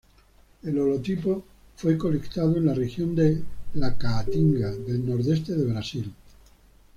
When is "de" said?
3.13-3.43, 5.53-5.65